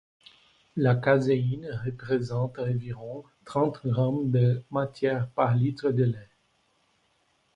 La 0.75 0.95
caséine 0.95 1.79
représente 1.85 2.57
environ 2.57 3.23
trente 3.45 3.85
grammes 3.85 4.31
de 4.31 4.63
matière 4.71 5.27
par 5.29 5.53
litre 5.53 5.91
de 5.91 6.05
lait. 6.05 6.29